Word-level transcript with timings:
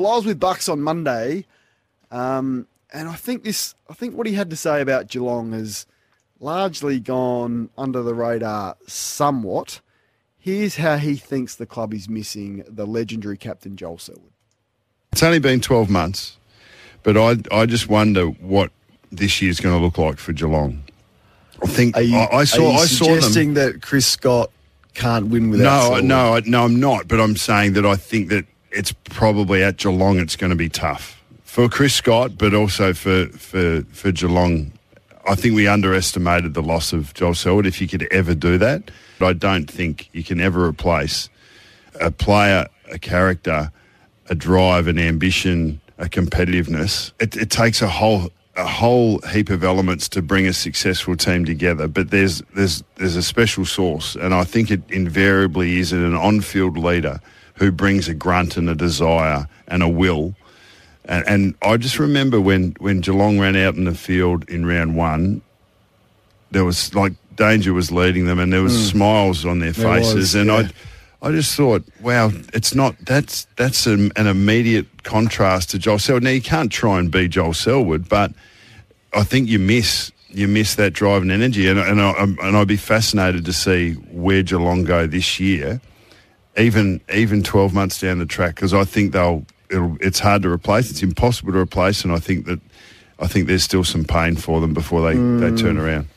Well, 0.00 0.12
I 0.12 0.16
was 0.16 0.26
with 0.26 0.40
Bucks 0.40 0.68
on 0.68 0.80
Monday, 0.80 1.44
um, 2.10 2.66
and 2.92 3.08
I 3.08 3.14
think 3.14 3.44
this. 3.44 3.74
I 3.88 3.94
think 3.94 4.16
what 4.16 4.26
he 4.26 4.34
had 4.34 4.50
to 4.50 4.56
say 4.56 4.80
about 4.80 5.08
Geelong 5.08 5.52
has 5.52 5.86
largely 6.38 6.98
gone 7.00 7.70
under 7.76 8.02
the 8.02 8.14
radar 8.14 8.76
somewhat. 8.86 9.80
Here's 10.38 10.76
how 10.76 10.96
he 10.96 11.16
thinks 11.16 11.54
the 11.54 11.66
club 11.66 11.92
is 11.92 12.08
missing 12.08 12.64
the 12.66 12.86
legendary 12.86 13.36
captain 13.36 13.76
Joel 13.76 13.98
Selwood. 13.98 14.32
It's 15.12 15.22
only 15.22 15.38
been 15.38 15.60
12 15.60 15.90
months, 15.90 16.38
but 17.02 17.16
I, 17.18 17.36
I 17.52 17.66
just 17.66 17.88
wonder 17.90 18.26
what 18.26 18.70
this 19.12 19.42
year's 19.42 19.60
going 19.60 19.76
to 19.78 19.84
look 19.84 19.98
like 19.98 20.18
for 20.18 20.32
Geelong. 20.32 20.82
I 21.62 21.66
think 21.66 21.94
Are 21.96 22.00
you, 22.02 22.16
I, 22.16 22.38
I 22.38 22.44
saw 22.44 22.68
are 22.68 22.72
you 22.72 22.78
I 22.78 22.84
saw 22.86 23.04
them. 23.06 23.14
suggesting 23.20 23.54
that 23.54 23.82
Chris 23.82 24.06
Scott 24.06 24.50
can't 24.94 25.26
win 25.26 25.50
without 25.50 25.64
No, 25.64 25.80
Selwood? 25.82 26.04
no, 26.04 26.58
no, 26.58 26.64
I'm 26.64 26.80
not. 26.80 27.06
But 27.06 27.20
I'm 27.20 27.36
saying 27.36 27.74
that 27.74 27.84
I 27.84 27.96
think 27.96 28.30
that 28.30 28.46
it's 28.70 28.92
probably 29.04 29.62
at 29.62 29.76
Geelong 29.76 30.18
it's 30.18 30.36
going 30.36 30.50
to 30.50 30.56
be 30.56 30.68
tough 30.68 31.20
for 31.50 31.68
Chris 31.68 31.94
Scott, 31.94 32.38
but 32.38 32.54
also 32.54 32.94
for 32.94 33.26
for 33.26 33.82
for 33.92 34.12
Geelong. 34.12 34.72
I 35.28 35.34
think 35.34 35.54
we 35.54 35.66
underestimated 35.66 36.54
the 36.54 36.62
loss 36.62 36.92
of 36.92 37.12
Joel 37.14 37.34
Selwood. 37.34 37.66
If 37.66 37.80
you 37.80 37.88
could 37.88 38.06
ever 38.12 38.34
do 38.34 38.56
that, 38.58 38.90
but 39.18 39.26
I 39.26 39.32
don't 39.32 39.70
think 39.70 40.08
you 40.12 40.24
can 40.24 40.40
ever 40.40 40.64
replace 40.64 41.28
a 42.00 42.10
player, 42.10 42.66
a 42.90 42.98
character, 42.98 43.70
a 44.28 44.34
drive, 44.34 44.86
an 44.86 44.98
ambition, 44.98 45.80
a 45.98 46.06
competitiveness. 46.06 47.12
It, 47.20 47.36
it 47.36 47.50
takes 47.50 47.82
a 47.82 47.88
whole 47.88 48.30
a 48.56 48.66
whole 48.66 49.18
heap 49.32 49.50
of 49.50 49.64
elements 49.64 50.08
to 50.10 50.22
bring 50.22 50.46
a 50.46 50.52
successful 50.52 51.16
team 51.16 51.44
together. 51.44 51.88
But 51.88 52.10
there's 52.10 52.42
there's 52.54 52.84
there's 52.96 53.16
a 53.16 53.22
special 53.22 53.64
sauce, 53.64 54.14
and 54.14 54.32
I 54.32 54.44
think 54.44 54.70
it 54.70 54.82
invariably 54.88 55.78
is 55.78 55.92
an 55.92 56.14
on-field 56.14 56.78
leader 56.78 57.20
who 57.60 57.70
brings 57.70 58.08
a 58.08 58.14
grunt 58.14 58.56
and 58.56 58.68
a 58.68 58.74
desire 58.74 59.46
and 59.68 59.82
a 59.82 59.88
will. 59.88 60.34
And, 61.04 61.28
and 61.28 61.54
I 61.62 61.76
just 61.76 61.98
remember 61.98 62.40
when 62.40 62.74
when 62.80 63.00
Geelong 63.00 63.38
ran 63.38 63.54
out 63.54 63.76
in 63.76 63.84
the 63.84 63.94
field 63.94 64.48
in 64.48 64.66
round 64.66 64.96
one, 64.96 65.42
there 66.50 66.64
was 66.64 66.94
like 66.94 67.12
danger 67.36 67.72
was 67.72 67.92
leading 67.92 68.26
them, 68.26 68.38
and 68.38 68.52
there 68.52 68.62
was 68.62 68.74
hmm. 68.74 68.96
smiles 68.96 69.44
on 69.44 69.60
their. 69.60 69.74
Faces, 69.74 70.14
was, 70.14 70.34
and 70.34 70.48
yeah. 70.48 70.56
I. 70.56 70.70
I 71.22 71.32
just 71.32 71.54
thought, 71.54 71.84
wow, 72.00 72.30
it's 72.54 72.74
not 72.74 72.96
that's 73.00 73.46
that's 73.56 73.86
an, 73.86 74.10
an 74.16 74.26
immediate 74.26 75.02
contrast 75.02 75.68
to 75.70 75.78
Joel 75.78 75.98
Selwood. 75.98 76.22
Now 76.22 76.30
you 76.30 76.40
can't 76.40 76.72
try 76.72 76.98
and 76.98 77.12
be 77.12 77.28
Joel 77.28 77.52
Selwood, 77.52 78.08
but 78.08 78.32
I 79.12 79.24
think 79.24 79.50
you 79.50 79.58
miss 79.58 80.12
you 80.30 80.48
miss 80.48 80.76
that 80.76 80.94
drive 80.94 81.20
and 81.20 81.30
energy, 81.30 81.68
and 81.68 81.78
and, 81.78 82.00
I, 82.00 82.22
and 82.22 82.56
I'd 82.56 82.68
be 82.68 82.78
fascinated 82.78 83.44
to 83.44 83.52
see 83.52 83.92
where 84.12 84.42
Geelong 84.42 84.84
go 84.84 85.06
this 85.06 85.38
year, 85.38 85.82
even 86.60 87.00
even 87.12 87.42
twelve 87.42 87.74
months 87.74 88.00
down 88.00 88.18
the 88.18 88.26
track, 88.26 88.54
because 88.54 88.72
I 88.72 88.84
think 88.84 89.12
they'll 89.12 89.44
it'll, 89.70 89.96
it's 90.00 90.18
hard 90.18 90.42
to 90.42 90.50
replace. 90.50 90.90
It's 90.90 91.02
impossible 91.02 91.52
to 91.52 91.58
replace, 91.58 92.04
and 92.04 92.12
I 92.12 92.18
think 92.18 92.46
that 92.46 92.60
I 93.18 93.26
think 93.26 93.48
there's 93.48 93.64
still 93.64 93.84
some 93.84 94.04
pain 94.04 94.36
for 94.36 94.60
them 94.60 94.72
before 94.74 95.02
they, 95.02 95.14
they 95.14 95.54
turn 95.56 95.76
around. 95.76 96.08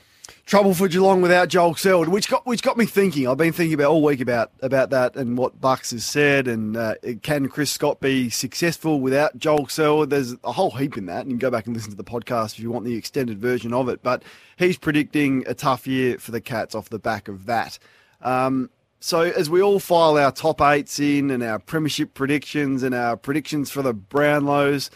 trouble 0.45 0.73
for 0.73 0.87
Geelong 0.87 1.21
without 1.21 1.47
Joel 1.47 1.75
Selwood, 1.75 2.09
which 2.09 2.29
got 2.29 2.45
which 2.45 2.61
got 2.61 2.77
me 2.77 2.85
thinking. 2.85 3.27
I've 3.27 3.37
been 3.37 3.53
thinking 3.53 3.73
about 3.73 3.91
all 3.91 4.03
week 4.03 4.21
about 4.21 4.51
about 4.61 4.89
that 4.91 5.15
and 5.15 5.37
what 5.37 5.59
Bucks 5.59 5.91
has 5.91 6.05
said, 6.05 6.47
and 6.47 6.75
uh, 6.75 6.95
can 7.21 7.47
Chris 7.47 7.71
Scott 7.71 7.99
be 7.99 8.29
successful 8.29 8.99
without 8.99 9.37
Joel 9.37 9.67
Selwood? 9.67 10.09
There's 10.09 10.35
a 10.43 10.51
whole 10.51 10.71
heap 10.71 10.97
in 10.97 11.05
that, 11.07 11.21
and 11.21 11.31
you 11.31 11.37
can 11.37 11.39
go 11.39 11.51
back 11.51 11.65
and 11.65 11.75
listen 11.75 11.91
to 11.91 11.97
the 11.97 12.03
podcast 12.03 12.53
if 12.53 12.59
you 12.59 12.71
want 12.71 12.85
the 12.85 12.95
extended 12.95 13.39
version 13.39 13.73
of 13.73 13.89
it. 13.89 14.03
But 14.03 14.23
he's 14.57 14.77
predicting 14.77 15.43
a 15.47 15.53
tough 15.53 15.87
year 15.87 16.17
for 16.19 16.31
the 16.31 16.41
Cats 16.41 16.75
off 16.75 16.89
the 16.89 16.99
back 16.99 17.27
of 17.27 17.45
that. 17.45 17.79
Um, 18.21 18.69
so 19.03 19.19
as 19.19 19.49
we 19.49 19.61
all 19.61 19.81
file 19.81 20.17
our 20.17 20.31
top 20.31 20.61
eights 20.61 20.97
in 20.97 21.29
and 21.29 21.43
our 21.43 21.59
premiership 21.59 22.13
predictions 22.13 22.83
and 22.83 22.95
our 22.95 23.17
predictions 23.17 23.69
for 23.69 23.81
the 23.81 23.93
Brownlows, 23.93 24.89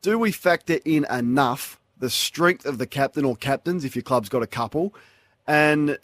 do 0.00 0.16
we 0.16 0.30
factor 0.30 0.78
in 0.84 1.04
enough 1.10 1.80
the 1.98 2.08
strength 2.08 2.64
of 2.64 2.78
the 2.78 2.86
captain 2.86 3.24
or 3.24 3.34
captains 3.34 3.84
if 3.84 3.96
your 3.96 4.04
club's 4.04 4.28
got 4.28 4.44
a 4.44 4.46
couple, 4.46 4.94
and 5.44 5.98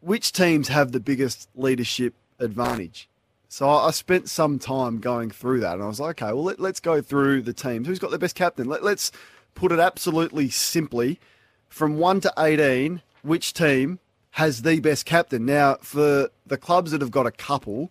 which 0.00 0.32
teams 0.32 0.66
have 0.66 0.90
the 0.90 0.98
biggest 0.98 1.48
leadership 1.54 2.12
advantage? 2.40 3.08
So 3.48 3.68
I 3.68 3.92
spent 3.92 4.28
some 4.28 4.58
time 4.58 4.98
going 4.98 5.30
through 5.30 5.60
that, 5.60 5.74
and 5.74 5.84
I 5.84 5.86
was 5.86 6.00
like, 6.00 6.20
okay, 6.20 6.32
well 6.32 6.42
let, 6.42 6.58
let's 6.58 6.80
go 6.80 7.00
through 7.00 7.42
the 7.42 7.52
teams. 7.52 7.86
Who's 7.86 8.00
got 8.00 8.10
the 8.10 8.18
best 8.18 8.34
captain? 8.34 8.66
Let, 8.66 8.82
let's 8.82 9.12
put 9.54 9.70
it 9.70 9.78
absolutely 9.78 10.50
simply, 10.50 11.20
from 11.68 11.98
one 11.98 12.20
to 12.22 12.32
eighteen, 12.36 13.02
which 13.22 13.52
team 13.52 14.00
has 14.36 14.60
the 14.60 14.80
best 14.80 15.06
captain? 15.06 15.46
Now, 15.46 15.78
for 15.80 16.28
the 16.46 16.58
clubs 16.58 16.90
that 16.90 17.00
have 17.00 17.10
got 17.10 17.24
a 17.24 17.30
couple, 17.30 17.90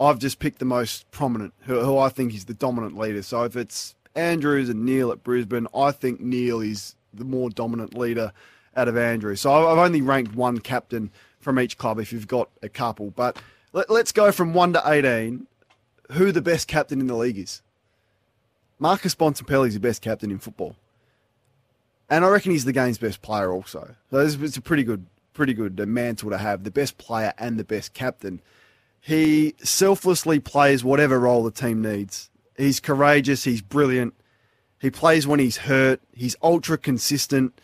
I've 0.00 0.18
just 0.18 0.38
picked 0.38 0.58
the 0.58 0.64
most 0.64 1.10
prominent, 1.10 1.52
who, 1.60 1.80
who 1.80 1.98
I 1.98 2.08
think 2.08 2.32
is 2.34 2.46
the 2.46 2.54
dominant 2.54 2.96
leader. 2.96 3.22
So 3.22 3.44
if 3.44 3.56
it's 3.56 3.94
Andrews 4.14 4.70
and 4.70 4.86
Neale 4.86 5.12
at 5.12 5.22
Brisbane, 5.22 5.66
I 5.74 5.90
think 5.90 6.18
Neale 6.18 6.62
is 6.62 6.94
the 7.12 7.26
more 7.26 7.50
dominant 7.50 7.94
leader 7.94 8.32
out 8.74 8.88
of 8.88 8.96
Andrews. 8.96 9.42
So 9.42 9.52
I've 9.52 9.76
only 9.76 10.00
ranked 10.00 10.34
one 10.34 10.60
captain 10.60 11.10
from 11.40 11.60
each 11.60 11.76
club 11.76 11.98
if 11.98 12.10
you've 12.10 12.26
got 12.26 12.48
a 12.62 12.70
couple. 12.70 13.10
But 13.10 13.36
let, 13.74 13.90
let's 13.90 14.12
go 14.12 14.32
from 14.32 14.54
1 14.54 14.72
to 14.72 14.82
18. 14.90 15.46
Who 16.12 16.32
the 16.32 16.40
best 16.40 16.68
captain 16.68 17.00
in 17.00 17.06
the 17.06 17.16
league 17.16 17.36
is? 17.36 17.60
Marcus 18.78 19.14
Bontempelli 19.14 19.68
is 19.68 19.74
the 19.74 19.80
best 19.80 20.00
captain 20.00 20.30
in 20.30 20.38
football. 20.38 20.74
And 22.08 22.24
I 22.24 22.28
reckon 22.28 22.52
he's 22.52 22.64
the 22.64 22.72
game's 22.72 22.96
best 22.96 23.20
player 23.20 23.52
also. 23.52 23.94
So 24.10 24.18
it's 24.20 24.56
a 24.56 24.62
pretty 24.62 24.84
good, 24.84 25.04
pretty 25.32 25.54
good 25.54 25.78
mantle 25.88 26.30
to 26.30 26.38
have. 26.38 26.64
The 26.64 26.70
best 26.70 26.98
player 26.98 27.32
and 27.38 27.58
the 27.58 27.64
best 27.64 27.94
captain. 27.94 28.40
He 29.00 29.54
selflessly 29.62 30.38
plays 30.38 30.84
whatever 30.84 31.18
role 31.18 31.42
the 31.42 31.50
team 31.50 31.82
needs. 31.82 32.30
He's 32.56 32.80
courageous. 32.80 33.44
He's 33.44 33.62
brilliant. 33.62 34.14
He 34.78 34.90
plays 34.90 35.26
when 35.26 35.40
he's 35.40 35.58
hurt. 35.58 36.00
He's 36.12 36.36
ultra 36.42 36.78
consistent, 36.78 37.60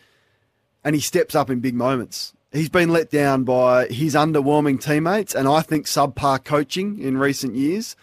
and 0.83 0.95
he 0.95 1.01
steps 1.01 1.35
up 1.35 1.49
in 1.49 1.59
big 1.59 1.75
moments. 1.75 2.33
He's 2.51 2.69
been 2.69 2.89
let 2.89 3.11
down 3.11 3.43
by 3.43 3.87
his 3.87 4.15
underwhelming 4.15 4.81
teammates, 4.81 5.35
and 5.35 5.47
I 5.47 5.61
think 5.61 5.85
subpar 5.85 6.43
coaching 6.43 6.99
in 6.99 7.17
recent 7.17 7.55
years. 7.55 7.95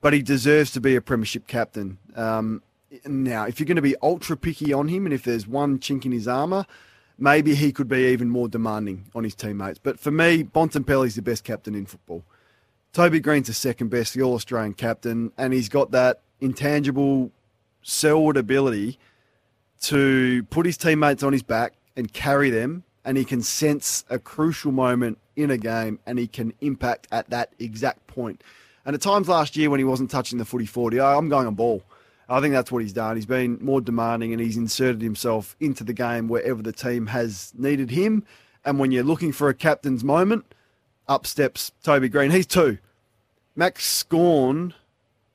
But 0.00 0.12
he 0.12 0.22
deserves 0.22 0.72
to 0.72 0.80
be 0.80 0.96
a 0.96 1.00
premiership 1.00 1.46
captain. 1.46 1.98
Um, 2.16 2.62
now, 3.06 3.44
if 3.44 3.60
you're 3.60 3.66
going 3.66 3.76
to 3.76 3.82
be 3.82 3.94
ultra 4.02 4.36
picky 4.36 4.72
on 4.72 4.88
him, 4.88 5.06
and 5.06 5.14
if 5.14 5.22
there's 5.22 5.46
one 5.46 5.78
chink 5.78 6.04
in 6.04 6.12
his 6.12 6.26
armour, 6.26 6.66
maybe 7.18 7.54
he 7.54 7.72
could 7.72 7.88
be 7.88 8.06
even 8.12 8.28
more 8.28 8.48
demanding 8.48 9.06
on 9.14 9.24
his 9.24 9.34
teammates. 9.34 9.78
But 9.78 9.98
for 9.98 10.10
me, 10.10 10.42
Bontempelli's 10.42 11.14
the 11.14 11.22
best 11.22 11.44
captain 11.44 11.74
in 11.74 11.86
football. 11.86 12.24
Toby 12.92 13.20
Greene's 13.20 13.46
the 13.46 13.54
second 13.54 13.88
best, 13.88 14.14
the 14.14 14.22
All 14.22 14.34
Australian 14.34 14.74
captain, 14.74 15.32
and 15.38 15.52
he's 15.52 15.68
got 15.68 15.92
that 15.92 16.20
intangible 16.40 17.30
Selwood 17.82 18.36
ability 18.36 18.98
to 19.82 20.44
put 20.44 20.66
his 20.66 20.76
teammates 20.76 21.22
on 21.22 21.32
his 21.32 21.42
back 21.42 21.74
and 21.96 22.12
carry 22.12 22.50
them, 22.50 22.84
and 23.04 23.16
he 23.16 23.24
can 23.24 23.42
sense 23.42 24.04
a 24.10 24.18
crucial 24.18 24.72
moment 24.72 25.18
in 25.34 25.50
a 25.50 25.58
game 25.58 25.98
and 26.06 26.18
he 26.18 26.26
can 26.26 26.52
impact 26.60 27.08
at 27.10 27.30
that 27.30 27.52
exact 27.58 28.06
point. 28.06 28.42
And 28.84 28.94
at 28.94 29.00
times 29.00 29.28
last 29.28 29.56
year 29.56 29.70
when 29.70 29.80
he 29.80 29.84
wasn't 29.84 30.10
touching 30.10 30.38
the 30.38 30.44
footy 30.44 30.66
40, 30.66 31.00
"Oh, 31.00 31.18
I'm 31.18 31.28
going 31.28 31.46
on 31.46 31.54
ball. 31.54 31.82
I 32.32 32.40
think 32.40 32.54
that's 32.54 32.72
what 32.72 32.82
he's 32.82 32.94
done. 32.94 33.16
He's 33.16 33.26
been 33.26 33.58
more 33.60 33.82
demanding 33.82 34.32
and 34.32 34.40
he's 34.40 34.56
inserted 34.56 35.02
himself 35.02 35.54
into 35.60 35.84
the 35.84 35.92
game 35.92 36.28
wherever 36.28 36.62
the 36.62 36.72
team 36.72 37.08
has 37.08 37.52
needed 37.56 37.90
him. 37.90 38.24
And 38.64 38.78
when 38.78 38.90
you're 38.90 39.04
looking 39.04 39.32
for 39.32 39.50
a 39.50 39.54
captain's 39.54 40.02
moment, 40.02 40.46
up 41.06 41.26
steps 41.26 41.72
Toby 41.82 42.08
Greene. 42.08 42.30
He's 42.30 42.46
two. 42.46 42.78
Max 43.54 44.02
Gawn 44.04 44.72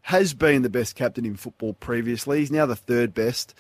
has 0.02 0.34
been 0.34 0.64
the 0.64 0.70
best 0.70 0.96
captain 0.96 1.24
in 1.24 1.36
football 1.36 1.74
previously. 1.74 2.40
He's 2.40 2.52
now 2.52 2.66
the 2.66 2.76
third 2.76 3.14
best. 3.14 3.54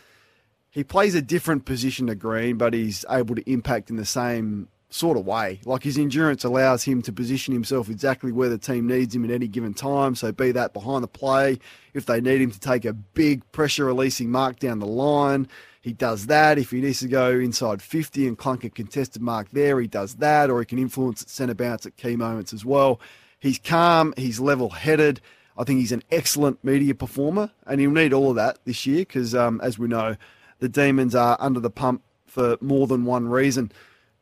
He 0.71 0.83
plays 0.83 1.13
a 1.13 1.21
different 1.21 1.65
position 1.65 2.07
to 2.07 2.15
Greene, 2.15 2.57
but 2.57 2.73
he's 2.73 3.05
able 3.07 3.35
to 3.35 3.47
impact 3.51 3.91
in 3.91 3.97
the 3.97 4.05
same 4.05 4.67
sort 4.89 5.17
of 5.17 5.25
way. 5.25 5.59
Like 5.65 5.83
his 5.83 5.97
endurance 5.97 6.43
allows 6.43 6.83
him 6.83 7.01
to 7.03 7.11
position 7.11 7.53
himself 7.53 7.89
exactly 7.89 8.31
where 8.31 8.49
the 8.49 8.57
team 8.57 8.87
needs 8.87 9.15
him 9.15 9.25
at 9.25 9.31
any 9.31 9.47
given 9.47 9.73
time. 9.73 10.15
So 10.15 10.31
be 10.31 10.51
that 10.53 10.73
behind 10.73 11.03
the 11.03 11.07
play, 11.07 11.59
if 11.93 12.05
they 12.05 12.21
need 12.21 12.41
him 12.41 12.51
to 12.51 12.59
take 12.59 12.85
a 12.85 12.93
big 12.93 13.49
pressure 13.51 13.85
releasing 13.85 14.31
mark 14.31 14.59
down 14.59 14.79
the 14.79 14.87
line, 14.87 15.47
he 15.81 15.93
does 15.93 16.27
that. 16.27 16.57
If 16.57 16.71
he 16.71 16.81
needs 16.81 16.99
to 16.99 17.07
go 17.07 17.31
inside 17.31 17.81
50 17.81 18.27
and 18.27 18.37
clunk 18.37 18.63
a 18.63 18.69
contested 18.69 19.21
mark 19.21 19.47
there, 19.51 19.79
he 19.79 19.87
does 19.87 20.15
that, 20.15 20.49
or 20.49 20.59
he 20.59 20.65
can 20.65 20.79
influence 20.79 21.21
at 21.21 21.29
centre 21.29 21.53
bounce 21.53 21.85
at 21.85 21.97
key 21.97 22.15
moments 22.15 22.53
as 22.53 22.65
well. 22.65 22.99
He's 23.39 23.59
calm, 23.59 24.13
he's 24.17 24.39
level 24.39 24.69
headed. 24.69 25.21
I 25.57 25.63
think 25.63 25.79
he's 25.79 25.91
an 25.91 26.03
excellent 26.11 26.63
media 26.63 26.93
performer, 26.93 27.51
and 27.65 27.79
he'll 27.81 27.91
need 27.91 28.13
all 28.13 28.29
of 28.29 28.35
that 28.35 28.59
this 28.65 28.85
year 28.85 28.99
because, 28.99 29.33
um, 29.33 29.59
as 29.61 29.79
we 29.79 29.87
know, 29.87 30.15
the 30.59 30.69
Demons 30.69 31.15
are 31.15 31.37
under 31.39 31.59
the 31.59 31.69
pump 31.69 32.03
for 32.25 32.57
more 32.61 32.85
than 32.87 33.05
one 33.05 33.27
reason. 33.27 33.71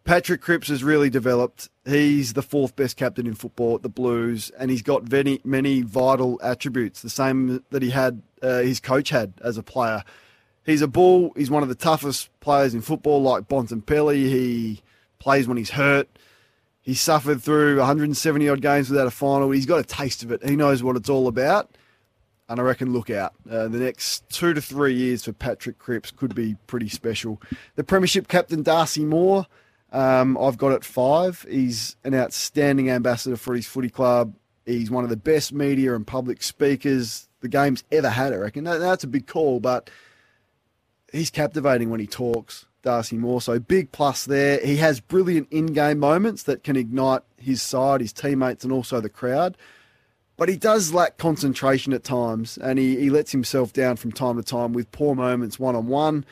Patrick 0.06 0.40
Cripps 0.40 0.68
has 0.68 0.84
really 0.84 1.10
developed. 1.10 1.68
He's 1.84 2.34
the 2.34 2.44
fourth 2.44 2.76
best 2.76 2.96
captain 2.96 3.26
in 3.26 3.34
football 3.34 3.76
at 3.76 3.82
the 3.82 3.90
Blues, 3.90 4.52
and 4.58 4.70
he's 4.70 4.84
got 4.84 5.12
many, 5.12 5.42
many 5.44 5.82
vital 5.82 6.40
attributes, 6.44 7.02
the 7.02 7.10
same 7.10 7.64
that 7.72 7.82
he 7.82 7.90
had, 7.90 8.22
uh, 8.42 8.60
his 8.60 8.80
coach 8.80 9.10
had 9.10 9.34
as 9.44 9.58
a 9.58 9.64
player. 9.64 10.04
He's 10.64 10.84
a 10.84 10.88
bull. 10.88 11.34
He's 11.36 11.50
one 11.50 11.64
of 11.64 11.70
the 11.70 11.76
toughest 11.76 12.30
players 12.40 12.76
in 12.76 12.82
football, 12.82 13.22
like 13.22 13.48
Bontempelli. 13.48 14.28
He 14.28 14.82
plays 15.18 15.48
when 15.48 15.58
he's 15.58 15.72
hurt. 15.72 16.08
He 16.82 16.94
suffered 16.94 17.42
through 17.42 17.78
170 17.78 18.48
odd 18.48 18.62
games 18.62 18.92
without 18.92 19.08
a 19.08 19.12
final. 19.12 19.50
He's 19.50 19.66
got 19.66 19.80
a 19.80 19.84
taste 19.84 20.22
of 20.24 20.32
it. 20.32 20.48
He 20.48 20.56
knows 20.56 20.84
what 20.84 20.96
it's 20.96 21.10
all 21.10 21.28
about. 21.28 21.76
and 22.48 22.60
I 22.60 22.64
reckon 22.64 22.94
look 22.94 23.10
out. 23.10 23.34
Uh, 23.50 23.68
the 23.68 23.80
next 23.80 24.30
two 24.30 24.54
to 24.54 24.62
three 24.62 24.94
years 24.94 25.26
for 25.26 25.34
Patrick 25.34 25.80
Cripps 25.80 26.12
could 26.12 26.36
be 26.36 26.58
pretty 26.68 26.90
special. 26.90 27.42
The 27.76 27.84
Premiership 27.84 28.28
captain 28.28 28.62
Darcy 28.62 29.04
Moore, 29.04 29.48
um, 29.96 30.38
I've 30.38 30.58
got 30.58 30.74
at 30.74 30.84
five. 30.84 31.46
He's 31.50 31.96
an 32.04 32.14
outstanding 32.14 32.90
ambassador 32.90 33.38
for 33.38 33.56
his 33.56 33.66
footy 33.66 33.90
club. 33.90 34.36
He's 34.66 34.92
one 34.92 35.06
of 35.06 35.10
the 35.10 35.18
best 35.18 35.54
media 35.54 35.96
and 35.96 36.06
public 36.06 36.44
speakers 36.44 37.30
the 37.40 37.48
game's 37.48 37.84
ever 37.92 38.10
had, 38.10 38.34
I 38.34 38.38
reckon. 38.38 38.66
That, 38.66 38.80
that's 38.80 39.04
a 39.04 39.08
big 39.08 39.26
call, 39.28 39.60
but 39.60 39.90
he's 41.14 41.30
captivating 41.30 41.90
when 41.92 42.00
he 42.00 42.08
talks, 42.08 42.66
Darcy 42.82 43.18
Moore. 43.18 43.40
So 43.40 43.58
big 43.58 43.92
plus 43.92 44.26
there. 44.26 44.60
He 44.66 44.78
has 44.78 45.00
brilliant 45.00 45.48
in 45.52 45.68
game 45.68 46.00
moments 46.00 46.44
that 46.44 46.64
can 46.64 46.76
ignite 46.76 47.22
his 47.38 47.62
side, 47.62 48.02
his 48.02 48.12
teammates, 48.12 48.64
and 48.64 48.74
also 48.74 49.00
the 49.00 49.10
crowd. 49.10 49.56
But 50.38 50.50
he 50.50 50.58
does 50.58 50.94
lack 50.94 51.18
concentration 51.18 51.94
at 51.94 52.04
times, 52.04 52.58
and 52.58 52.78
he, 52.78 53.00
he 53.00 53.10
lets 53.10 53.32
himself 53.32 53.72
down 53.72 53.96
from 53.96 54.12
time 54.12 54.36
to 54.36 54.44
time 54.44 54.74
with 54.74 54.92
poor 54.92 55.16
moments 55.16 55.58
one 55.58 55.76
on 55.76 55.88
one. 55.88 56.26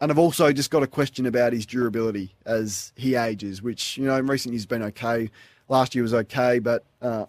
And 0.00 0.10
I've 0.10 0.18
also 0.18 0.52
just 0.52 0.70
got 0.70 0.82
a 0.82 0.86
question 0.86 1.26
about 1.26 1.52
his 1.52 1.66
durability 1.66 2.34
as 2.46 2.92
he 2.96 3.16
ages, 3.16 3.60
which, 3.60 3.98
you 3.98 4.04
know, 4.04 4.16
in 4.16 4.26
recent 4.26 4.52
years 4.52 4.62
has 4.62 4.66
been 4.66 4.82
okay. 4.82 5.30
Last 5.68 5.94
year 5.94 6.02
was 6.02 6.14
okay, 6.14 6.58
but 6.58 6.84
uh, 7.02 7.26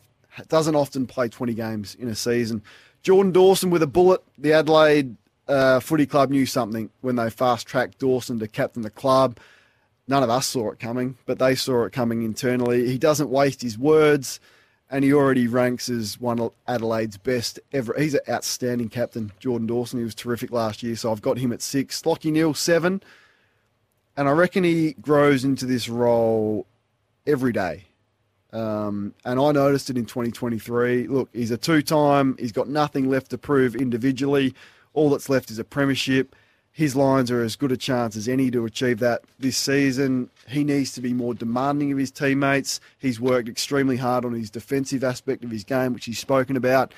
doesn't 0.47 0.75
often 0.75 1.05
play 1.05 1.27
20 1.27 1.53
games 1.53 1.95
in 1.95 2.07
a 2.07 2.15
season. 2.15 2.63
Jordan 3.03 3.33
Dawson 3.33 3.71
with 3.71 3.83
a 3.83 3.87
bullet. 3.87 4.23
The 4.37 4.53
Adelaide 4.53 5.15
uh, 5.47 5.79
Footy 5.81 6.05
Club 6.05 6.29
knew 6.29 6.45
something 6.45 6.89
when 7.01 7.17
they 7.17 7.29
fast 7.29 7.67
tracked 7.67 7.99
Dawson 7.99 8.39
to 8.39 8.47
captain 8.47 8.83
the 8.83 8.89
club. 8.89 9.37
None 10.07 10.23
of 10.23 10.29
us 10.29 10.47
saw 10.47 10.71
it 10.71 10.79
coming, 10.79 11.17
but 11.25 11.39
they 11.39 11.55
saw 11.55 11.83
it 11.85 11.93
coming 11.93 12.23
internally. 12.23 12.87
He 12.87 12.97
doesn't 12.97 13.29
waste 13.29 13.61
his 13.61 13.77
words 13.77 14.39
and 14.91 15.05
he 15.05 15.13
already 15.13 15.47
ranks 15.47 15.87
as 15.87 16.19
one 16.19 16.39
of 16.39 16.51
Adelaide's 16.67 17.17
best 17.17 17.59
ever. 17.71 17.95
He's 17.97 18.13
an 18.13 18.19
outstanding 18.29 18.89
captain, 18.89 19.31
Jordan 19.39 19.65
Dawson. 19.65 19.99
He 19.99 20.03
was 20.03 20.13
terrific 20.13 20.51
last 20.51 20.83
year, 20.83 20.97
so 20.97 21.11
I've 21.11 21.21
got 21.21 21.37
him 21.37 21.53
at 21.53 21.61
six. 21.61 22.01
Lachie 22.01 22.31
Neale, 22.31 22.53
seven. 22.53 23.01
And 24.17 24.27
I 24.27 24.31
reckon 24.31 24.65
he 24.65 24.93
grows 24.99 25.45
into 25.45 25.65
this 25.65 25.87
role 25.87 26.67
every 27.25 27.53
day. 27.53 27.85
Um, 28.51 29.13
and 29.23 29.39
I 29.39 29.51
noticed 29.53 29.89
it 29.89 29.97
in 29.97 30.05
2023. 30.05 31.07
Look, 31.07 31.29
he's 31.31 31.51
a 31.51 31.57
two 31.57 31.81
time, 31.81 32.35
he's 32.37 32.51
got 32.51 32.67
nothing 32.67 33.09
left 33.09 33.29
to 33.29 33.37
prove 33.37 33.75
individually. 33.75 34.53
All 34.93 35.09
that's 35.09 35.29
left 35.29 35.49
is 35.51 35.57
a 35.57 35.63
premiership 35.63 36.35
his 36.73 36.95
Lions 36.95 37.29
are 37.29 37.41
as 37.41 37.55
good 37.55 37.71
a 37.71 37.77
chance 37.77 38.15
as 38.15 38.27
any 38.27 38.49
to 38.51 38.65
achieve 38.65 38.99
that 38.99 39.23
this 39.37 39.57
season. 39.57 40.29
He 40.47 40.63
needs 40.63 40.93
to 40.93 41.01
be 41.01 41.13
more 41.13 41.33
demanding 41.33 41.91
of 41.91 41.97
his 41.97 42.11
teammates. 42.11 42.79
He's 42.97 43.19
worked 43.19 43.49
extremely 43.49 43.97
hard 43.97 44.23
on 44.23 44.33
his 44.33 44.49
defensive 44.49 45.03
aspect 45.03 45.43
of 45.43 45.51
his 45.51 45.65
game, 45.65 45.93
which 45.93 46.05
he's 46.05 46.19
spoken 46.19 46.55
about. 46.55 46.93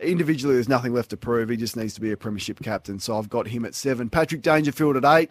Individually, 0.00 0.54
there's 0.54 0.68
nothing 0.68 0.92
left 0.92 1.10
to 1.10 1.16
prove. 1.16 1.48
He 1.48 1.56
just 1.56 1.76
needs 1.76 1.94
to 1.94 2.00
be 2.00 2.10
a 2.10 2.16
premiership 2.16 2.60
captain. 2.60 2.98
So 2.98 3.16
I've 3.16 3.28
got 3.28 3.46
him 3.46 3.64
at 3.64 3.76
seven. 3.76 4.10
Patrick 4.10 4.42
Dangerfield 4.42 4.96
at 4.96 5.04
eight. 5.04 5.30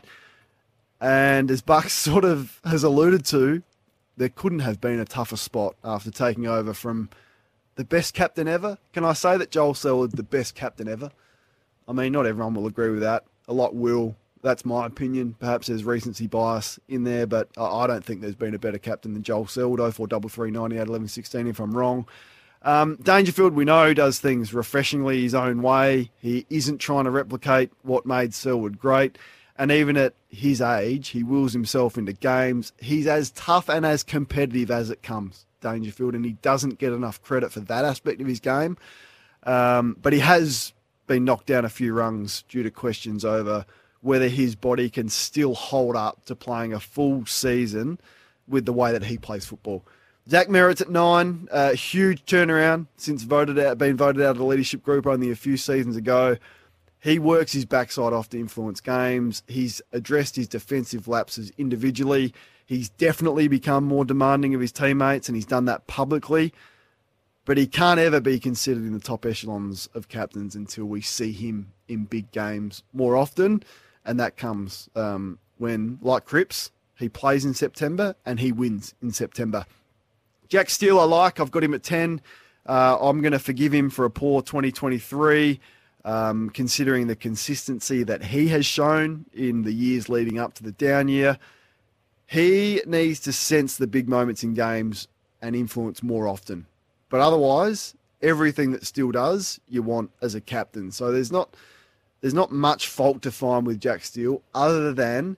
And 1.01 1.51
as 1.51 1.61
Bucks 1.61 1.93
sort 1.97 2.23
of 2.23 2.61
has 2.63 2.83
alluded 2.83 3.25
to, 3.25 3.61
there 4.15 4.29
couldn't 4.29 4.59
have 4.59 4.79
been 4.79 4.99
a 4.99 5.05
tougher 5.05 5.37
spot 5.37 5.75
after 5.83 6.11
taking 6.11 6.47
over 6.47 6.73
from 6.73 7.09
the 7.75 7.83
best 7.83 8.13
captain 8.13 8.47
ever. 8.47 8.77
Can 8.93 9.03
I 9.03 9.13
say 9.13 9.35
that 9.35 9.51
Joel 9.51 9.73
Selwood, 9.73 10.13
the 10.13 10.23
best 10.23 10.55
captain 10.55 10.87
ever? 10.87 11.11
I 11.89 11.93
mean, 11.93 12.13
not 12.13 12.25
everyone 12.25 12.53
will 12.53 12.67
agree 12.67 12.89
with 12.89 13.01
that 13.01 13.25
a 13.47 13.53
lot 13.53 13.75
will. 13.75 14.15
That's 14.43 14.65
my 14.65 14.87
opinion. 14.87 15.35
Perhaps 15.39 15.67
there's 15.67 15.83
recency 15.83 16.25
bias 16.25 16.79
in 16.87 17.03
there, 17.03 17.27
but 17.27 17.49
I 17.57 17.85
don't 17.85 18.03
think 18.03 18.21
there's 18.21 18.33
been 18.33 18.55
a 18.55 18.59
better 18.59 18.79
captain 18.79 19.13
than 19.13 19.21
Joel 19.21 19.45
Selwood, 19.45 19.93
for 19.93 20.07
double 20.07 20.29
three 20.29 20.49
ninety 20.49 20.79
out 20.79 20.87
eleven 20.87 21.07
sixteen. 21.07 21.45
If 21.45 21.59
I'm 21.59 21.77
wrong, 21.77 22.07
um, 22.63 22.97
Dangerfield 23.03 23.53
we 23.53 23.65
know 23.65 23.93
does 23.93 24.19
things 24.19 24.51
refreshingly 24.51 25.21
his 25.21 25.35
own 25.35 25.61
way. 25.61 26.09
He 26.19 26.47
isn't 26.49 26.79
trying 26.79 27.03
to 27.03 27.11
replicate 27.11 27.71
what 27.83 28.07
made 28.07 28.33
Selwood 28.33 28.79
great, 28.79 29.19
and 29.57 29.71
even 29.71 29.95
at 29.95 30.15
his 30.29 30.59
age, 30.59 31.09
he 31.09 31.21
wills 31.21 31.53
himself 31.53 31.95
into 31.95 32.13
games. 32.13 32.73
He's 32.79 33.05
as 33.05 33.29
tough 33.31 33.69
and 33.69 33.85
as 33.85 34.01
competitive 34.01 34.71
as 34.71 34.89
it 34.89 35.03
comes, 35.03 35.45
Dangerfield, 35.61 36.15
and 36.15 36.25
he 36.25 36.33
doesn't 36.41 36.79
get 36.79 36.93
enough 36.93 37.21
credit 37.21 37.51
for 37.51 37.59
that 37.59 37.85
aspect 37.85 38.21
of 38.21 38.27
his 38.27 38.39
game. 38.39 38.77
Um, 39.43 39.97
but 40.01 40.13
he 40.13 40.19
has 40.19 40.73
been 41.11 41.25
knocked 41.25 41.47
down 41.47 41.65
a 41.65 41.69
few 41.69 41.93
rungs 41.93 42.45
due 42.47 42.63
to 42.63 42.71
questions 42.71 43.25
over 43.25 43.65
whether 43.99 44.29
his 44.29 44.55
body 44.55 44.89
can 44.89 45.09
still 45.09 45.53
hold 45.53 45.93
up 45.93 46.23
to 46.23 46.33
playing 46.33 46.71
a 46.71 46.79
full 46.79 47.25
season 47.25 47.99
with 48.47 48.65
the 48.65 48.71
way 48.71 48.93
that 48.93 49.03
he 49.03 49.17
plays 49.17 49.45
football. 49.45 49.85
Zach 50.29 50.47
Merrett's 50.47 50.79
at 50.79 50.89
nine, 50.89 51.49
uh, 51.51 51.73
huge 51.73 52.23
turnaround 52.23 52.87
since 52.95 53.23
voted 53.23 53.59
out, 53.59 53.77
been 53.77 53.97
voted 53.97 54.21
out 54.21 54.31
of 54.31 54.37
the 54.37 54.45
leadership 54.45 54.83
group 54.83 55.05
only 55.05 55.29
a 55.29 55.35
few 55.35 55.57
seasons 55.57 55.97
ago. 55.97 56.37
He 57.01 57.19
works 57.19 57.51
his 57.51 57.65
backside 57.65 58.13
off 58.13 58.29
to 58.29 58.39
influence 58.39 58.79
games. 58.79 59.43
He's 59.49 59.81
addressed 59.91 60.37
his 60.37 60.47
defensive 60.47 61.09
lapses 61.09 61.51
individually. 61.57 62.33
He's 62.65 62.87
definitely 62.87 63.49
become 63.49 63.83
more 63.83 64.05
demanding 64.05 64.55
of 64.55 64.61
his 64.61 64.71
teammates, 64.71 65.27
and 65.27 65.35
he's 65.35 65.45
done 65.45 65.65
that 65.65 65.87
publicly 65.87 66.53
but 67.51 67.57
he 67.57 67.67
can't 67.67 67.99
ever 67.99 68.21
be 68.21 68.39
considered 68.39 68.83
in 68.83 68.93
the 68.93 68.99
top 69.01 69.25
echelons 69.25 69.89
of 69.93 70.07
captains 70.07 70.55
until 70.55 70.85
we 70.85 71.01
see 71.01 71.33
him 71.33 71.69
in 71.89 72.05
big 72.05 72.31
games 72.31 72.81
more 72.93 73.17
often, 73.17 73.61
and 74.05 74.17
that 74.17 74.37
comes 74.37 74.89
um, 74.95 75.37
when, 75.57 75.99
like 76.01 76.23
Cripps, 76.23 76.71
he 76.97 77.09
plays 77.09 77.43
in 77.43 77.53
September 77.53 78.15
and 78.25 78.39
he 78.39 78.53
wins 78.53 78.95
in 79.01 79.11
September. 79.11 79.65
Jack 80.47 80.69
Steele, 80.69 80.97
I 80.97 81.03
like. 81.03 81.41
I've 81.41 81.51
got 81.51 81.61
him 81.61 81.73
at 81.73 81.83
10. 81.83 82.21
Uh, 82.67 82.97
I'm 83.01 83.19
going 83.19 83.33
to 83.33 83.37
forgive 83.37 83.73
him 83.73 83.89
for 83.89 84.05
a 84.05 84.09
poor 84.09 84.41
2023, 84.41 85.59
um, 86.05 86.51
considering 86.51 87.07
the 87.07 87.17
consistency 87.17 88.03
that 88.03 88.23
he 88.23 88.47
has 88.47 88.65
shown 88.65 89.25
in 89.33 89.63
the 89.63 89.73
years 89.73 90.07
leading 90.07 90.39
up 90.39 90.53
to 90.53 90.63
the 90.63 90.71
down 90.71 91.09
year. 91.09 91.37
He 92.27 92.81
needs 92.85 93.19
to 93.19 93.33
sense 93.33 93.75
the 93.75 93.87
big 93.87 94.07
moments 94.07 94.41
in 94.41 94.53
games 94.53 95.09
and 95.41 95.53
influence 95.53 96.01
more 96.01 96.29
often. 96.29 96.67
But 97.11 97.19
otherwise, 97.19 97.93
everything 98.21 98.71
that 98.71 98.87
Steele 98.87 99.11
does, 99.11 99.59
you 99.67 99.83
want 99.83 100.11
as 100.21 100.33
a 100.33 100.41
captain. 100.41 100.91
So 100.91 101.11
there's 101.11 101.31
not 101.31 101.55
there's 102.21 102.33
not 102.33 102.51
much 102.51 102.87
fault 102.87 103.21
to 103.23 103.31
find 103.31 103.67
with 103.67 103.79
Jack 103.79 104.03
Steele 104.03 104.41
other 104.55 104.93
than 104.93 105.37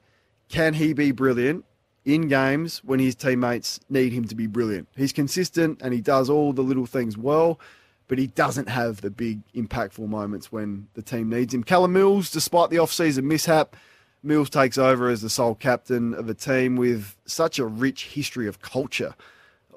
can 0.49 0.75
he 0.75 0.93
be 0.93 1.11
brilliant 1.11 1.65
in 2.05 2.27
games 2.27 2.83
when 2.83 2.99
his 2.99 3.15
teammates 3.15 3.79
need 3.89 4.13
him 4.13 4.25
to 4.25 4.35
be 4.35 4.45
brilliant. 4.45 4.87
He's 4.95 5.13
consistent 5.13 5.81
and 5.81 5.93
he 5.93 6.01
does 6.01 6.29
all 6.29 6.53
the 6.53 6.61
little 6.61 6.85
things 6.85 7.17
well, 7.17 7.59
but 8.07 8.19
he 8.19 8.27
doesn't 8.27 8.69
have 8.69 9.01
the 9.01 9.09
big 9.09 9.39
impactful 9.55 10.07
moments 10.07 10.51
when 10.51 10.89
the 10.93 11.01
team 11.01 11.29
needs 11.29 11.53
him. 11.53 11.63
Callum 11.63 11.93
Mills, 11.93 12.29
despite 12.29 12.69
the 12.69 12.79
off-season 12.79 13.25
mishap, 13.27 13.77
Mills 14.21 14.49
takes 14.49 14.77
over 14.77 15.09
as 15.09 15.21
the 15.21 15.29
sole 15.29 15.55
captain 15.55 16.13
of 16.13 16.29
a 16.29 16.33
team 16.33 16.75
with 16.75 17.15
such 17.25 17.57
a 17.57 17.65
rich 17.65 18.07
history 18.07 18.47
of 18.47 18.61
culture 18.61 19.15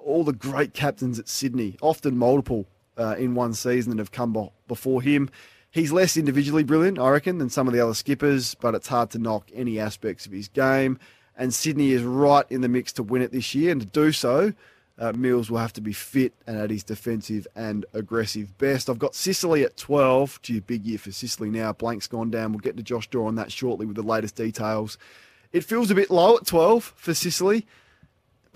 all 0.07 0.25
the 0.25 0.33
great 0.33 0.73
captains 0.73 1.19
at 1.19 1.29
Sydney, 1.29 1.77
often 1.83 2.17
multiple 2.17 2.67
uh, 2.97 3.17
in 3.19 3.35
one 3.35 3.53
season 3.53 3.91
that 3.91 3.99
have 3.99 4.13
come 4.13 4.51
before 4.69 5.03
him. 5.03 5.29
He's 5.71 5.93
less 5.93 6.17
individually 6.17 6.65
brilliant, 6.65 6.99
I 6.99 7.11
reckon, 7.11 7.39
than 7.39 7.51
some 7.51 7.67
of 7.67 7.75
the 7.75 7.81
other 7.81 7.93
skippers, 7.93 8.55
but 8.55 8.75
it's 8.75 8.89
hard 8.89 9.11
to 9.11 9.19
knock 9.19 9.51
any 9.53 9.79
aspects 9.79 10.25
of 10.25 10.33
his 10.33 10.49
game. 10.49 10.99
And 11.37 11.53
Sydney 11.53 11.91
is 11.91 12.03
right 12.03 12.47
in 12.49 12.63
the 12.63 12.69
mix 12.69 12.93
to 12.95 13.03
win 13.03 13.21
it 13.21 13.33
this 13.33 13.55
year, 13.55 13.73
and 13.73 13.81
to 13.83 13.87
do 13.87 14.13
so, 14.13 14.55
uh, 14.99 15.13
Mills 15.13 15.51
will 15.51 15.59
have 15.59 15.75
to 15.75 15.83
be 15.83 15.93
fit 15.93 16.33
and 16.47 16.57
at 16.57 16.71
his 16.71 16.83
defensive 16.83 17.47
and 17.55 17.85
aggressive 17.93 18.57
best. 18.57 18.89
I've 18.89 18.99
got 18.99 19.15
Sicily 19.15 19.63
at 19.63 19.77
12. 19.77 20.41
Gee, 20.41 20.61
big 20.61 20.87
year 20.87 20.99
for 20.99 21.13
Sicily 21.13 21.51
now. 21.51 21.73
Blanck's 21.75 22.07
gone 22.07 22.31
down. 22.31 22.53
We'll 22.53 22.61
get 22.61 22.79
to 22.79 22.83
Josh 22.83 23.11
Daw 23.11 23.27
on 23.27 23.35
that 23.35 23.53
shortly 23.53 23.85
with 23.85 23.97
the 23.97 24.03
latest 24.03 24.37
details. 24.37 24.97
It 25.53 25.65
feels 25.65 25.91
a 25.91 25.95
bit 25.95 26.11
low 26.11 26.39
at 26.39 26.47
12 26.47 26.95
for 26.97 27.13
Sicily. 27.13 27.67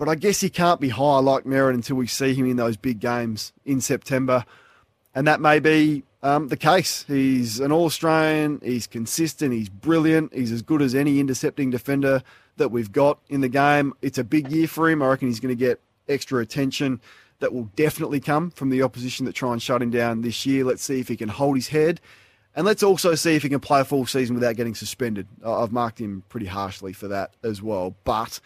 But 0.01 0.09
I 0.09 0.15
guess 0.15 0.41
he 0.41 0.49
can't 0.49 0.81
be 0.81 0.89
high 0.89 1.19
like 1.19 1.43
Merrett 1.43 1.75
until 1.75 1.95
we 1.95 2.07
see 2.07 2.33
him 2.33 2.49
in 2.49 2.57
those 2.57 2.75
big 2.75 2.99
games 2.99 3.53
in 3.65 3.81
September. 3.81 4.45
And 5.13 5.27
that 5.27 5.39
may 5.39 5.59
be 5.59 6.01
um, 6.23 6.47
the 6.47 6.57
case. 6.57 7.05
He's 7.07 7.59
an 7.59 7.71
All 7.71 7.85
Australian, 7.85 8.59
he's 8.63 8.87
consistent, 8.87 9.53
he's 9.53 9.69
brilliant, 9.69 10.33
he's 10.33 10.51
as 10.51 10.63
good 10.63 10.81
as 10.81 10.95
any 10.95 11.19
intercepting 11.19 11.69
defender 11.69 12.23
that 12.57 12.69
we've 12.69 12.91
got 12.91 13.19
in 13.29 13.41
the 13.41 13.47
game. 13.47 13.93
It's 14.01 14.17
a 14.17 14.23
big 14.23 14.51
year 14.51 14.67
for 14.67 14.89
him. 14.89 15.03
I 15.03 15.09
reckon 15.09 15.27
he's 15.27 15.39
going 15.39 15.55
to 15.55 15.65
get 15.65 15.79
extra 16.09 16.41
attention 16.41 16.99
that 17.37 17.53
will 17.53 17.69
definitely 17.75 18.21
come 18.21 18.49
from 18.49 18.71
the 18.71 18.81
opposition 18.81 19.27
that 19.27 19.33
try 19.33 19.51
and 19.51 19.61
shut 19.61 19.83
him 19.83 19.91
down 19.91 20.23
this 20.23 20.47
year. 20.47 20.63
Let's 20.63 20.81
see 20.81 20.99
if 20.99 21.09
he 21.09 21.15
can 21.15 21.29
hold 21.29 21.57
his 21.57 21.67
head. 21.67 22.01
And 22.55 22.65
let's 22.65 22.81
also 22.81 23.13
see 23.13 23.35
if 23.35 23.43
he 23.43 23.49
can 23.49 23.59
play 23.59 23.81
a 23.81 23.85
full 23.85 24.07
season 24.07 24.33
without 24.33 24.55
getting 24.55 24.73
suspended. 24.73 25.27
I've 25.45 25.71
marked 25.71 26.01
him 26.01 26.23
pretty 26.27 26.47
harshly 26.47 26.91
for 26.91 27.07
that 27.09 27.35
as 27.43 27.61
well. 27.61 27.93
But 28.03 28.39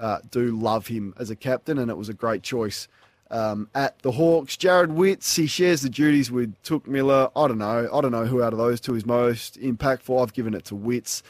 uh, 0.00 0.18
do 0.30 0.56
love 0.56 0.88
him 0.88 1.14
as 1.18 1.30
a 1.30 1.36
captain, 1.36 1.78
and 1.78 1.90
it 1.90 1.96
was 1.96 2.08
a 2.08 2.14
great 2.14 2.42
choice. 2.42 2.88
Um, 3.30 3.68
at 3.74 4.00
the 4.00 4.12
Hawks, 4.12 4.56
Jarrod 4.56 4.88
Witts, 4.88 5.36
he 5.36 5.46
shares 5.46 5.82
the 5.82 5.88
duties 5.88 6.32
with 6.32 6.60
Touk 6.64 6.88
Miller. 6.88 7.30
I 7.36 7.46
don't 7.46 7.58
know. 7.58 7.88
I 7.92 8.00
don't 8.00 8.10
know 8.10 8.26
who 8.26 8.42
out 8.42 8.52
of 8.52 8.58
those 8.58 8.80
two 8.80 8.96
is 8.96 9.06
most 9.06 9.60
impactful. 9.60 10.20
I've 10.20 10.32
given 10.32 10.54
it 10.54 10.64
to 10.66 10.74
Witts. 10.74 11.22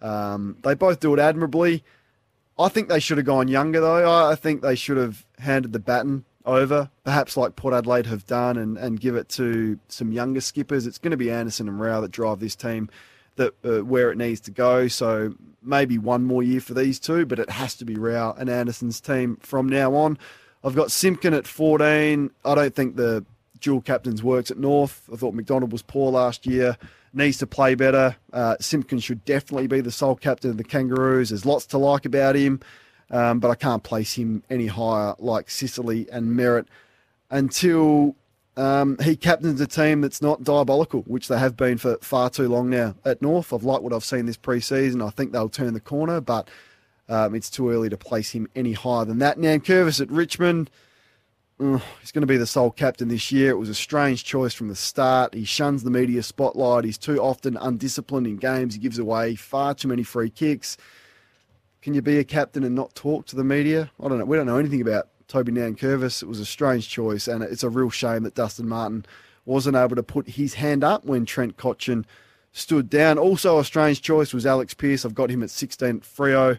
Um, 0.00 0.56
they 0.62 0.74
both 0.74 1.00
do 1.00 1.12
it 1.12 1.20
admirably. 1.20 1.84
I 2.58 2.68
think 2.68 2.88
they 2.88 3.00
should 3.00 3.18
have 3.18 3.26
gone 3.26 3.48
younger, 3.48 3.80
though. 3.80 4.28
I 4.28 4.34
think 4.34 4.62
they 4.62 4.74
should 4.74 4.96
have 4.96 5.26
handed 5.38 5.72
the 5.72 5.78
baton 5.78 6.24
over, 6.44 6.90
perhaps 7.04 7.36
like 7.36 7.56
Port 7.56 7.74
Adelaide 7.74 8.06
have 8.06 8.26
done, 8.26 8.56
and, 8.56 8.78
and 8.78 9.00
give 9.00 9.14
it 9.14 9.28
to 9.30 9.78
some 9.88 10.12
younger 10.12 10.40
skippers. 10.40 10.86
It's 10.86 10.98
going 10.98 11.12
to 11.12 11.16
be 11.16 11.30
Anderson 11.30 11.68
and 11.68 11.80
Rowell 11.80 12.02
that 12.02 12.10
drive 12.10 12.40
this 12.40 12.56
team 12.56 12.88
that 13.36 13.54
uh, 13.64 13.84
where 13.84 14.10
it 14.10 14.18
needs 14.18 14.40
to 14.42 14.50
go. 14.50 14.88
So 14.88 15.34
maybe 15.62 15.98
one 15.98 16.24
more 16.24 16.42
year 16.42 16.60
for 16.60 16.74
these 16.74 16.98
two, 16.98 17.26
but 17.26 17.38
it 17.38 17.50
has 17.50 17.74
to 17.76 17.84
be 17.84 17.94
Rowell 17.94 18.34
and 18.34 18.50
Anderson's 18.50 19.00
team 19.00 19.36
from 19.40 19.68
now 19.68 19.94
on. 19.94 20.18
I've 20.64 20.74
got 20.74 20.90
Simpkin 20.90 21.34
at 21.34 21.46
14. 21.46 22.30
I 22.44 22.54
don't 22.54 22.74
think 22.74 22.96
the 22.96 23.24
dual 23.60 23.80
captains 23.80 24.22
works 24.22 24.50
at 24.50 24.58
North. 24.58 25.08
I 25.12 25.16
thought 25.16 25.34
McDonald 25.34 25.72
was 25.72 25.82
poor 25.82 26.10
last 26.12 26.46
year. 26.46 26.76
Needs 27.14 27.38
to 27.38 27.46
play 27.46 27.74
better. 27.74 28.16
Uh, 28.32 28.56
Simpkin 28.60 28.98
should 28.98 29.24
definitely 29.24 29.66
be 29.66 29.80
the 29.80 29.92
sole 29.92 30.16
captain 30.16 30.50
of 30.50 30.56
the 30.56 30.64
Kangaroos. 30.64 31.28
There's 31.30 31.44
lots 31.44 31.66
to 31.66 31.78
like 31.78 32.06
about 32.06 32.36
him, 32.36 32.60
um, 33.10 33.38
but 33.38 33.50
I 33.50 33.54
can't 33.54 33.82
place 33.82 34.14
him 34.14 34.42
any 34.48 34.66
higher 34.66 35.14
like 35.18 35.50
Sicily 35.50 36.08
and 36.10 36.28
Merrett 36.28 36.66
until 37.30 38.16
um, 38.56 38.98
he 39.02 39.16
captains 39.16 39.60
a 39.60 39.66
team 39.66 40.02
that's 40.02 40.20
not 40.20 40.44
diabolical, 40.44 41.02
which 41.02 41.28
they 41.28 41.38
have 41.38 41.56
been 41.56 41.78
for 41.78 41.96
far 42.02 42.28
too 42.28 42.48
long 42.48 42.68
now 42.68 42.94
at 43.04 43.22
North. 43.22 43.52
I've 43.52 43.64
liked 43.64 43.82
what 43.82 43.92
I've 43.92 44.04
seen 44.04 44.26
this 44.26 44.36
pre-season. 44.36 45.00
I 45.00 45.10
think 45.10 45.32
they'll 45.32 45.48
turn 45.48 45.72
the 45.72 45.80
corner, 45.80 46.20
but 46.20 46.48
um, 47.08 47.34
it's 47.34 47.48
too 47.48 47.70
early 47.70 47.88
to 47.88 47.96
place 47.96 48.30
him 48.32 48.48
any 48.54 48.72
higher 48.72 49.04
than 49.04 49.18
that. 49.18 49.38
Now, 49.38 49.56
Curvis 49.56 50.00
at 50.00 50.10
Richmond. 50.10 50.70
he's 51.58 52.12
going 52.12 52.22
to 52.22 52.26
be 52.26 52.36
the 52.36 52.46
sole 52.46 52.70
captain 52.70 53.08
this 53.08 53.32
year. 53.32 53.50
It 53.50 53.58
was 53.58 53.70
a 53.70 53.74
strange 53.74 54.24
choice 54.24 54.52
from 54.52 54.68
the 54.68 54.76
start. 54.76 55.32
He 55.32 55.44
shuns 55.44 55.82
the 55.82 55.90
media 55.90 56.22
spotlight. 56.22 56.84
He's 56.84 56.98
too 56.98 57.18
often 57.20 57.56
undisciplined 57.56 58.26
in 58.26 58.36
games. 58.36 58.74
He 58.74 58.80
gives 58.80 58.98
away 58.98 59.34
far 59.34 59.74
too 59.74 59.88
many 59.88 60.02
free 60.02 60.30
kicks. 60.30 60.76
Can 61.80 61.94
you 61.94 62.02
be 62.02 62.18
a 62.18 62.24
captain 62.24 62.64
and 62.64 62.74
not 62.74 62.94
talk 62.94 63.26
to 63.26 63.36
the 63.36 63.44
media? 63.44 63.90
I 63.98 64.08
don't 64.08 64.18
know. 64.18 64.24
We 64.24 64.36
don't 64.36 64.46
know 64.46 64.58
anything 64.58 64.82
about 64.82 65.08
Toby 65.32 65.50
Nankervis. 65.50 66.22
It 66.22 66.28
was 66.28 66.40
a 66.40 66.44
strange 66.44 66.90
choice, 66.90 67.26
and 67.26 67.42
it's 67.42 67.62
a 67.62 67.70
real 67.70 67.88
shame 67.88 68.22
that 68.24 68.34
Dustin 68.34 68.68
Martin 68.68 69.06
wasn't 69.46 69.76
able 69.76 69.96
to 69.96 70.02
put 70.02 70.28
his 70.28 70.54
hand 70.54 70.84
up 70.84 71.06
when 71.06 71.24
Trent 71.24 71.56
Cotchin 71.56 72.04
stood 72.52 72.90
down. 72.90 73.18
Also, 73.18 73.58
a 73.58 73.64
strange 73.64 74.02
choice 74.02 74.34
was 74.34 74.44
Alex 74.44 74.74
Pearce. 74.74 75.06
I've 75.06 75.14
got 75.14 75.30
him 75.30 75.42
at 75.42 75.48
16 75.48 76.00
Freo. 76.00 76.58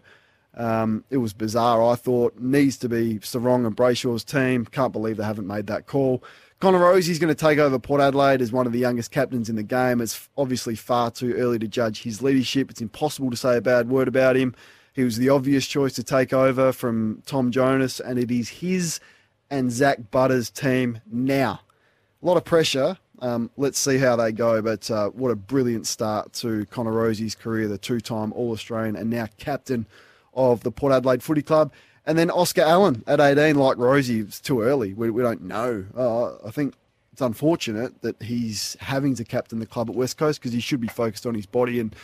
Um, 0.56 1.04
it 1.08 1.18
was 1.18 1.32
bizarre, 1.32 1.84
I 1.84 1.94
thought. 1.94 2.36
Needs 2.40 2.76
to 2.78 2.88
be 2.88 3.20
Serong 3.20 3.64
and 3.64 3.76
Brayshaw's 3.76 4.24
team. 4.24 4.64
Can't 4.66 4.92
believe 4.92 5.18
they 5.18 5.24
haven't 5.24 5.46
made 5.46 5.68
that 5.68 5.86
call. 5.86 6.24
Connor 6.58 6.80
Rozee's 6.80 7.20
going 7.20 7.32
to 7.32 7.34
take 7.34 7.58
over 7.60 7.78
Port 7.78 8.00
Adelaide 8.00 8.42
as 8.42 8.50
one 8.50 8.66
of 8.66 8.72
the 8.72 8.78
youngest 8.80 9.12
captains 9.12 9.48
in 9.48 9.54
the 9.54 9.62
game. 9.62 10.00
It's 10.00 10.28
obviously 10.36 10.74
far 10.74 11.12
too 11.12 11.34
early 11.34 11.60
to 11.60 11.68
judge 11.68 12.02
his 12.02 12.22
leadership. 12.22 12.70
It's 12.70 12.80
impossible 12.80 13.30
to 13.30 13.36
say 13.36 13.56
a 13.56 13.60
bad 13.60 13.88
word 13.88 14.08
about 14.08 14.34
him. 14.34 14.54
He 14.94 15.02
was 15.02 15.18
the 15.18 15.28
obvious 15.28 15.66
choice 15.66 15.92
to 15.94 16.04
take 16.04 16.32
over 16.32 16.72
from 16.72 17.22
Tom 17.26 17.50
Jonas, 17.50 18.00
and 18.00 18.18
it 18.18 18.30
is 18.30 18.48
his 18.48 19.00
and 19.50 19.70
Zach 19.70 20.10
Butters' 20.10 20.50
team 20.50 21.00
now. 21.10 21.60
A 22.22 22.26
lot 22.26 22.36
of 22.36 22.44
pressure. 22.44 22.96
Um, 23.18 23.50
let's 23.56 23.78
see 23.78 23.98
how 23.98 24.16
they 24.16 24.32
go. 24.32 24.62
But 24.62 24.90
uh, 24.90 25.08
what 25.10 25.30
a 25.30 25.36
brilliant 25.36 25.86
start 25.86 26.32
to 26.34 26.64
Connor 26.66 26.92
Rozee's 26.92 27.34
career, 27.34 27.68
the 27.68 27.76
two 27.76 28.00
time 28.00 28.32
All 28.34 28.52
Australian 28.52 28.96
and 28.96 29.10
now 29.10 29.26
captain 29.36 29.86
of 30.32 30.62
the 30.62 30.70
Port 30.70 30.92
Adelaide 30.92 31.22
Footy 31.22 31.42
Club. 31.42 31.72
And 32.06 32.16
then 32.18 32.30
Oscar 32.30 32.62
Allen 32.62 33.02
at 33.06 33.18
18, 33.18 33.56
like 33.56 33.78
Rozee, 33.78 34.20
it's 34.20 34.40
too 34.40 34.62
early. 34.62 34.92
We, 34.94 35.10
we 35.10 35.22
don't 35.22 35.42
know. 35.42 35.86
Uh, 35.96 36.46
I 36.46 36.50
think 36.50 36.74
it's 37.12 37.22
unfortunate 37.22 38.02
that 38.02 38.20
he's 38.22 38.76
having 38.80 39.14
to 39.16 39.24
captain 39.24 39.58
the 39.58 39.66
club 39.66 39.88
at 39.88 39.96
West 39.96 40.18
Coast 40.18 40.40
because 40.40 40.52
he 40.52 40.60
should 40.60 40.80
be 40.80 40.88
focused 40.88 41.26
on 41.26 41.34
his 41.34 41.46
body 41.46 41.80
and 41.80 41.94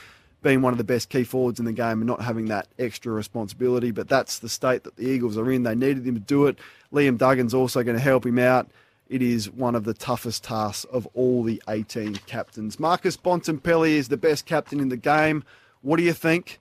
being 0.42 0.62
one 0.62 0.72
of 0.72 0.78
the 0.78 0.84
best 0.84 1.08
key 1.08 1.24
forwards 1.24 1.58
in 1.58 1.66
the 1.66 1.72
game 1.72 2.00
and 2.00 2.06
not 2.06 2.22
having 2.22 2.46
that 2.46 2.68
extra 2.78 3.12
responsibility. 3.12 3.90
But 3.90 4.08
that's 4.08 4.38
the 4.38 4.48
state 4.48 4.84
that 4.84 4.96
the 4.96 5.06
Eagles 5.06 5.36
are 5.36 5.50
in. 5.50 5.62
They 5.62 5.74
needed 5.74 6.06
him 6.06 6.14
to 6.14 6.20
do 6.20 6.46
it. 6.46 6.58
Liam 6.92 7.18
Duggan's 7.18 7.54
also 7.54 7.82
going 7.82 7.96
to 7.96 8.02
help 8.02 8.24
him 8.24 8.38
out. 8.38 8.70
It 9.08 9.22
is 9.22 9.50
one 9.50 9.74
of 9.74 9.84
the 9.84 9.94
toughest 9.94 10.44
tasks 10.44 10.84
of 10.84 11.06
all 11.14 11.42
the 11.42 11.60
18 11.68 12.14
captains. 12.26 12.78
Marcus 12.78 13.16
Bontempelli 13.16 13.94
is 13.94 14.08
the 14.08 14.16
best 14.16 14.46
captain 14.46 14.78
in 14.78 14.88
the 14.88 14.96
game. 14.96 15.42
What 15.82 15.96
do 15.96 16.04
you 16.04 16.12
think? 16.12 16.60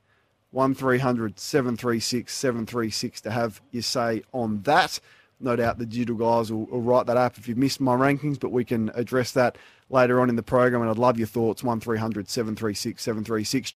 1300 0.52 1.40
736 1.40 2.34
736 2.34 3.22
to 3.22 3.32
have 3.32 3.62
your 3.72 3.84
say 3.84 4.24
on 4.34 4.62
that. 4.64 5.00
No 5.40 5.56
doubt 5.56 5.78
the 5.78 5.86
digital 5.86 6.16
guys 6.16 6.52
will, 6.52 6.66
will, 6.66 6.82
write 6.82 7.06
that 7.06 7.18
up 7.18 7.38
if 7.38 7.48
you've 7.48 7.58
missed 7.58 7.80
my 7.80 7.96
rankings, 7.96 8.40
but 8.40 8.52
we 8.52 8.66
can 8.66 8.92
address 8.94 9.32
that 9.34 9.58
later 9.90 10.20
on 10.20 10.28
in 10.30 10.36
the 10.36 10.44
program. 10.44 10.82
And 10.82 10.90
I'd 10.90 10.98
love 10.98 11.18
your 11.18 11.28
thoughts 11.28 11.64
1300 11.64 12.28
736 12.28 13.02
736. 13.02 13.68